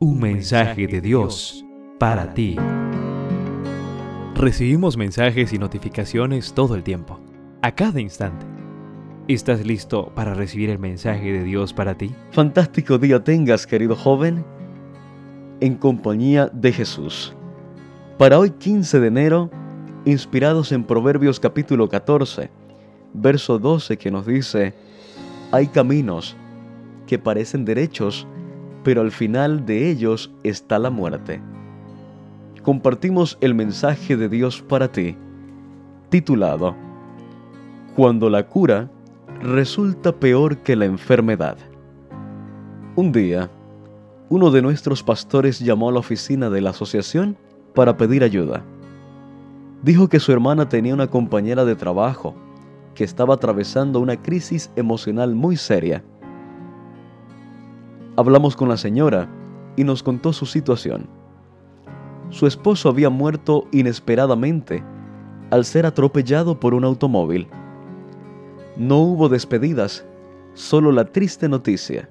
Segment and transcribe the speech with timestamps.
[0.00, 1.64] Un mensaje de Dios
[1.98, 2.54] para ti.
[4.36, 7.18] Recibimos mensajes y notificaciones todo el tiempo,
[7.62, 8.46] a cada instante.
[9.26, 12.14] ¿Estás listo para recibir el mensaje de Dios para ti?
[12.30, 14.44] Fantástico día tengas, querido joven,
[15.58, 17.34] en compañía de Jesús.
[18.18, 19.50] Para hoy 15 de enero,
[20.04, 22.50] inspirados en Proverbios capítulo 14,
[23.14, 24.74] verso 12 que nos dice,
[25.50, 26.36] hay caminos
[27.08, 28.28] que parecen derechos,
[28.88, 31.42] pero al final de ellos está la muerte.
[32.62, 35.14] Compartimos el mensaje de Dios para ti,
[36.08, 36.74] titulado
[37.94, 38.90] Cuando la cura
[39.42, 41.58] resulta peor que la enfermedad.
[42.96, 43.50] Un día,
[44.30, 47.36] uno de nuestros pastores llamó a la oficina de la asociación
[47.74, 48.64] para pedir ayuda.
[49.82, 52.34] Dijo que su hermana tenía una compañera de trabajo
[52.94, 56.02] que estaba atravesando una crisis emocional muy seria
[58.18, 59.30] Hablamos con la señora
[59.76, 61.06] y nos contó su situación.
[62.30, 64.82] Su esposo había muerto inesperadamente
[65.52, 67.46] al ser atropellado por un automóvil.
[68.76, 70.04] No hubo despedidas,
[70.54, 72.08] solo la triste noticia.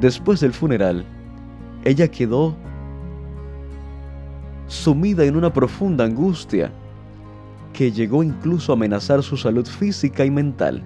[0.00, 1.06] Después del funeral,
[1.86, 2.54] ella quedó
[4.66, 6.70] sumida en una profunda angustia
[7.72, 10.84] que llegó incluso a amenazar su salud física y mental.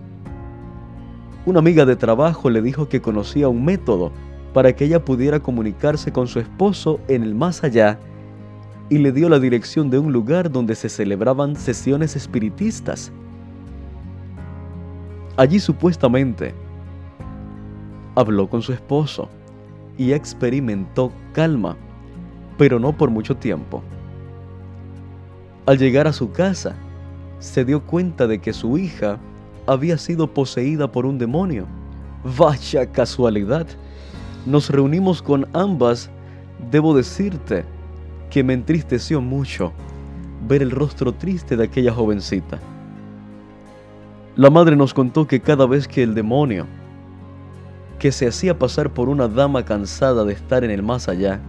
[1.48, 4.12] Una amiga de trabajo le dijo que conocía un método
[4.52, 7.98] para que ella pudiera comunicarse con su esposo en el más allá
[8.90, 13.10] y le dio la dirección de un lugar donde se celebraban sesiones espiritistas.
[15.38, 16.52] Allí supuestamente
[18.14, 19.30] habló con su esposo
[19.96, 21.78] y experimentó calma,
[22.58, 23.82] pero no por mucho tiempo.
[25.64, 26.76] Al llegar a su casa,
[27.38, 29.18] se dio cuenta de que su hija
[29.68, 31.66] había sido poseída por un demonio.
[32.38, 33.66] Vaya casualidad.
[34.46, 36.10] Nos reunimos con ambas.
[36.70, 37.64] Debo decirte
[38.30, 39.72] que me entristeció mucho
[40.48, 42.58] ver el rostro triste de aquella jovencita.
[44.36, 46.66] La madre nos contó que cada vez que el demonio,
[47.98, 51.40] que se hacía pasar por una dama cansada de estar en el más allá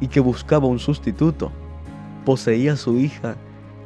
[0.00, 1.50] y que buscaba un sustituto,
[2.26, 3.36] poseía a su hija,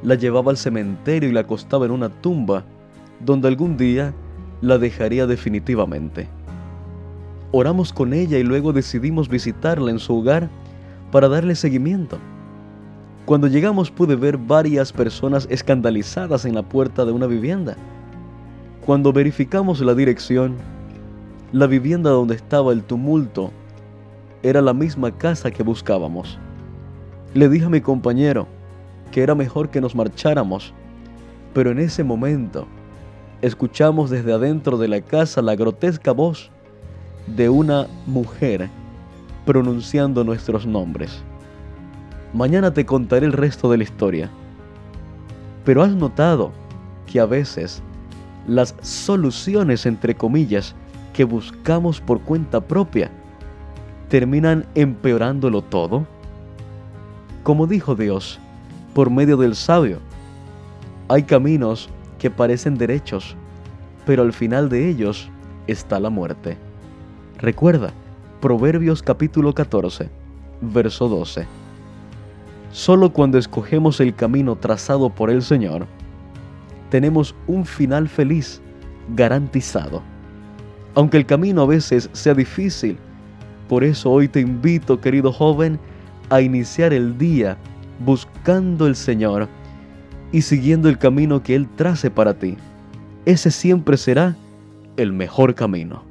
[0.02, 2.64] la llevaba al cementerio y la acostaba en una tumba
[3.20, 4.14] donde algún día
[4.60, 6.28] la dejaría definitivamente.
[7.52, 10.50] Oramos con ella y luego decidimos visitarla en su hogar
[11.10, 12.18] para darle seguimiento.
[13.24, 17.76] Cuando llegamos pude ver varias personas escandalizadas en la puerta de una vivienda.
[18.84, 20.56] Cuando verificamos la dirección,
[21.52, 23.50] la vivienda donde estaba el tumulto
[24.42, 26.38] era la misma casa que buscábamos.
[27.34, 28.46] Le dije a mi compañero
[29.10, 30.72] que era mejor que nos marcháramos,
[31.54, 32.66] pero en ese momento
[33.42, 36.50] escuchamos desde adentro de la casa la grotesca voz
[37.26, 38.68] de una mujer
[39.44, 41.22] pronunciando nuestros nombres.
[42.32, 44.30] Mañana te contaré el resto de la historia.
[45.64, 46.52] Pero has notado
[47.06, 47.82] que a veces
[48.46, 50.74] las soluciones, entre comillas,
[51.12, 53.10] que buscamos por cuenta propia,
[54.08, 56.06] terminan empeorándolo todo?
[57.42, 58.38] Como dijo Dios,
[58.94, 59.98] por medio del sabio,
[61.08, 63.36] hay caminos que parecen derechos,
[64.06, 65.30] pero al final de ellos
[65.66, 66.56] está la muerte.
[67.38, 67.92] Recuerda,
[68.40, 70.08] Proverbios capítulo 14,
[70.60, 71.46] verso 12.
[72.70, 75.86] Solo cuando escogemos el camino trazado por el Señor,
[76.90, 78.60] tenemos un final feliz
[79.14, 80.02] garantizado.
[80.94, 82.98] Aunque el camino a veces sea difícil,
[83.68, 85.78] por eso hoy te invito, querido joven,
[86.30, 87.56] a iniciar el día
[88.04, 89.48] buscando el Señor
[90.32, 92.56] y siguiendo el camino que Él trace para ti.
[93.24, 94.36] Ese siempre será
[94.96, 96.02] el mejor camino.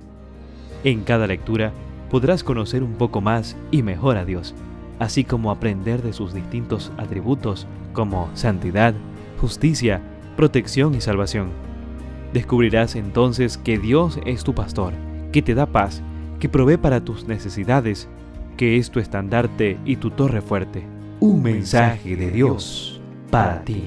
[0.83, 1.73] En cada lectura
[2.09, 4.55] podrás conocer un poco más y mejor a Dios,
[4.99, 8.93] así como aprender de sus distintos atributos como santidad,
[9.39, 10.01] justicia,
[10.35, 11.49] protección y salvación.
[12.33, 14.93] Descubrirás entonces que Dios es tu pastor,
[15.31, 16.01] que te da paz,
[16.39, 18.07] que provee para tus necesidades,
[18.55, 20.83] que es tu estandarte y tu torre fuerte.
[21.19, 23.83] Un mensaje de Dios para ti.